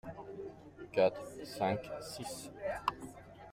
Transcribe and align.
Quatre, 0.93 1.21
cinq, 1.43 1.91
six. 2.01 2.49